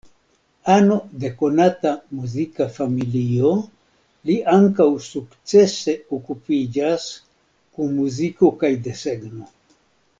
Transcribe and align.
Ano 0.75 0.95
de 1.23 1.29
konata 1.41 1.91
muzika 2.21 2.67
familio, 2.77 3.51
li 4.31 4.37
ankaŭ 4.55 4.89
sukcese 5.11 5.95
okupiĝas 6.19 7.09
kun 7.75 7.97
muziko 8.01 8.55
kaj 8.65 8.73
desegno. 8.91 9.51